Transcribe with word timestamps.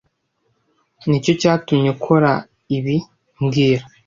Nicyo 1.07 1.31
cyatumye 1.41 1.87
ukora 1.95 2.31
ibi 2.77 2.95
mbwira 3.41 3.83